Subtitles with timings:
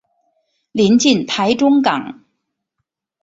[0.71, 2.25] 临近台中港。